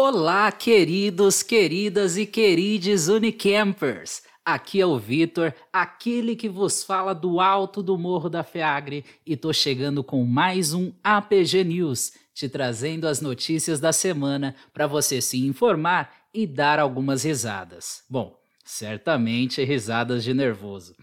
[0.00, 4.22] Olá, queridos, queridas e querides Unicampers!
[4.44, 9.36] Aqui é o Vitor, aquele que vos fala do alto do Morro da Feagre, e
[9.36, 15.20] tô chegando com mais um APG News, te trazendo as notícias da semana para você
[15.20, 18.04] se informar e dar algumas risadas.
[18.08, 20.94] Bom, certamente risadas de nervoso.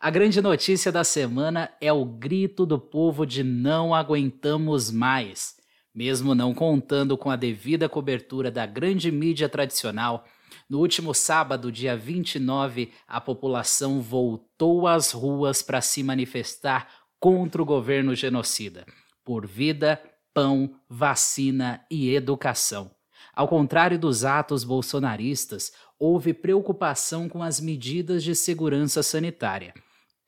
[0.00, 5.61] A grande notícia da semana é o grito do povo de não aguentamos mais.
[5.94, 10.24] Mesmo não contando com a devida cobertura da grande mídia tradicional,
[10.68, 16.88] no último sábado, dia 29, a população voltou às ruas para se manifestar
[17.20, 18.86] contra o governo genocida,
[19.24, 20.00] por vida,
[20.32, 22.90] pão, vacina e educação.
[23.34, 29.72] Ao contrário dos atos bolsonaristas, houve preocupação com as medidas de segurança sanitária.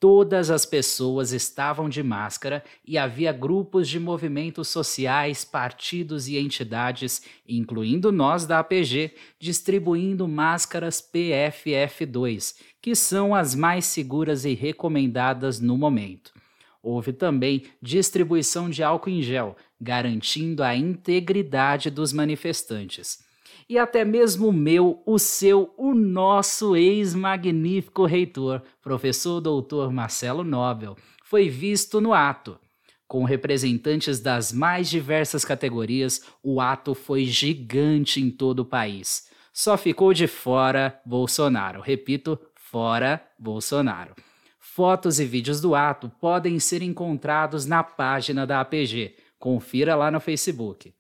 [0.05, 7.23] Todas as pessoas estavam de máscara e havia grupos de movimentos sociais, partidos e entidades,
[7.49, 15.79] incluindo nós da APG, distribuindo máscaras PFF2, que são as mais seguras e recomendadas no
[15.79, 16.35] momento.
[16.83, 23.25] Houve também distribuição de álcool em gel, garantindo a integridade dos manifestantes
[23.69, 30.97] e até mesmo o meu, o seu, o nosso ex-magnífico reitor, professor doutor Marcelo Nobel,
[31.23, 32.59] foi visto no ato.
[33.07, 39.29] Com representantes das mais diversas categorias, o ato foi gigante em todo o país.
[39.53, 41.81] Só ficou de fora Bolsonaro.
[41.81, 44.15] Repito, fora Bolsonaro.
[44.59, 49.15] Fotos e vídeos do ato podem ser encontrados na página da APG.
[49.39, 50.93] Confira lá no Facebook.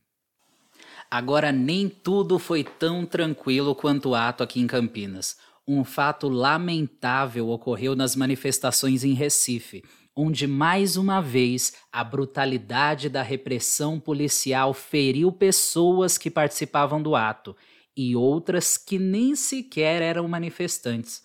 [1.14, 5.36] Agora, nem tudo foi tão tranquilo quanto o ato aqui em Campinas.
[5.64, 9.84] Um fato lamentável ocorreu nas manifestações em Recife,
[10.16, 17.54] onde mais uma vez a brutalidade da repressão policial feriu pessoas que participavam do ato
[17.96, 21.22] e outras que nem sequer eram manifestantes.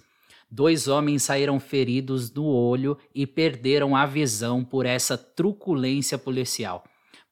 [0.51, 6.83] Dois homens saíram feridos no olho e perderam a visão por essa truculência policial.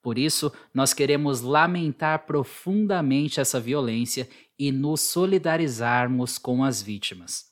[0.08, 4.26] Por isso, nós queremos lamentar profundamente essa violência
[4.58, 7.48] e nos solidarizarmos com as vítimas.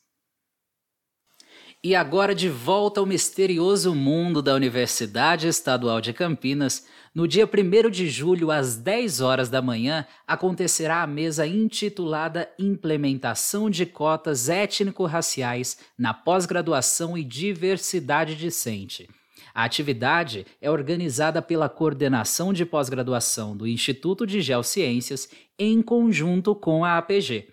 [1.83, 7.89] E agora, de volta ao misterioso mundo da Universidade Estadual de Campinas, no dia 1
[7.89, 15.77] de julho, às 10 horas da manhã, acontecerá a mesa intitulada Implementação de Cotas Étnico-Raciais
[15.97, 19.09] na Pós-Graduação e Diversidade Discente.
[19.55, 26.83] A atividade é organizada pela Coordenação de Pós-Graduação do Instituto de Geociências em conjunto com
[26.83, 27.47] a APG.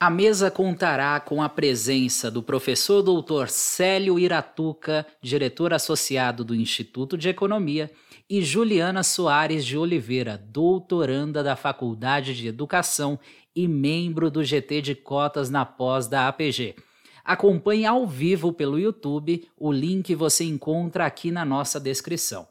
[0.00, 7.16] A mesa contará com a presença do professor doutor Célio Iratuca, diretor associado do Instituto
[7.16, 7.88] de Economia,
[8.28, 13.16] e Juliana Soares de Oliveira, doutoranda da Faculdade de Educação
[13.54, 16.74] e membro do GT de Cotas na pós da APG.
[17.28, 22.48] Acompanhe ao vivo pelo YouTube, o link você encontra aqui na nossa descrição.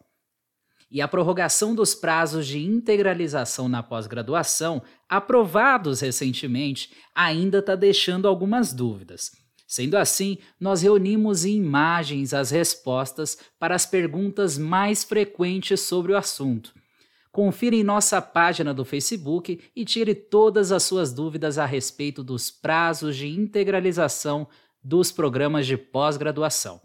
[0.92, 8.72] E a prorrogação dos prazos de integralização na pós-graduação, aprovados recentemente, ainda está deixando algumas
[8.72, 9.32] dúvidas.
[9.68, 16.16] Sendo assim, nós reunimos em imagens as respostas para as perguntas mais frequentes sobre o
[16.16, 16.72] assunto.
[17.32, 22.50] Confira em nossa página do Facebook e tire todas as suas dúvidas a respeito dos
[22.50, 24.48] prazos de integralização
[24.88, 26.80] dos programas de pós-graduação.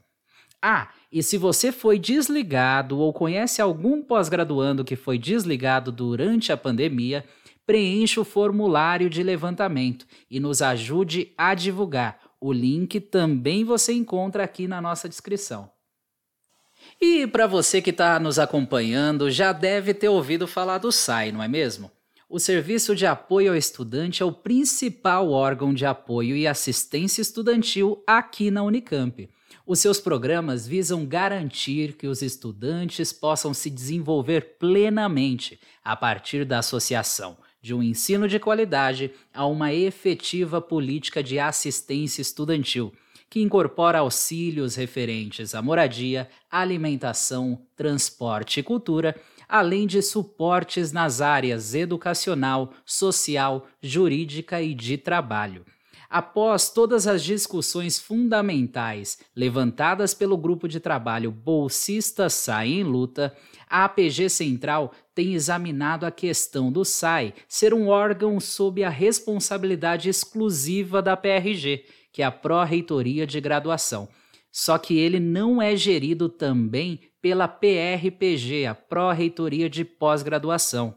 [0.61, 6.57] Ah, e se você foi desligado ou conhece algum pós-graduando que foi desligado durante a
[6.57, 7.25] pandemia,
[7.65, 12.19] preencha o formulário de levantamento e nos ajude a divulgar.
[12.41, 15.71] O link também você encontra aqui na nossa descrição.
[17.01, 21.41] E para você que está nos acompanhando, já deve ter ouvido falar do SAI, não
[21.41, 21.89] é mesmo?
[22.33, 28.03] O Serviço de Apoio ao Estudante é o principal órgão de apoio e assistência estudantil
[28.07, 29.29] aqui na Unicamp.
[29.67, 36.61] Os seus programas visam garantir que os estudantes possam se desenvolver plenamente a partir da
[36.61, 42.95] associação de um ensino de qualidade a uma efetiva política de assistência estudantil,
[43.29, 49.15] que incorpora auxílios referentes à moradia, alimentação, transporte e cultura
[49.49, 55.65] além de suportes nas áreas educacional, social, jurídica e de trabalho.
[56.13, 63.35] Após todas as discussões fundamentais levantadas pelo grupo de trabalho Bolsistas SAI em Luta,
[63.67, 70.11] a APG Central tem examinado a questão do SAI ser um órgão sob a responsabilidade
[70.11, 74.07] exclusiva da PRG, que é a Pró-Reitoria de Graduação.
[74.53, 80.97] Só que ele não é gerido também pela PRPG, a Pró-Reitoria de Pós-Graduação.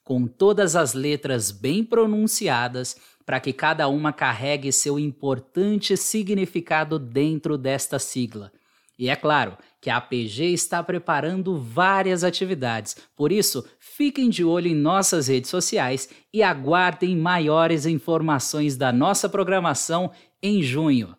[0.05, 2.97] com todas as letras bem pronunciadas
[3.27, 8.53] para que cada uma carregue seu importante significado dentro desta sigla.
[8.97, 14.69] E é claro que a APG está preparando várias atividades, por isso fiquem de olho
[14.69, 20.13] em nossas redes sociais e aguardem maiores informações da nossa programação
[20.45, 21.17] em junho.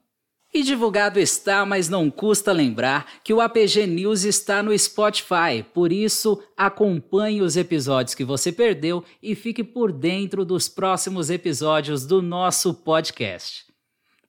[0.54, 5.92] E divulgado está, mas não custa lembrar que o APG News está no Spotify, por
[5.92, 12.22] isso acompanhe os episódios que você perdeu e fique por dentro dos próximos episódios do
[12.22, 13.66] nosso podcast.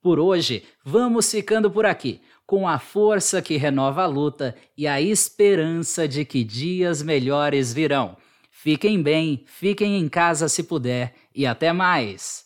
[0.02, 5.00] Por hoje, vamos ficando por aqui, com a força que renova a luta e a
[5.00, 8.16] esperança de que dias melhores virão.
[8.50, 12.45] Fiquem bem, fiquem em casa se puder e até mais!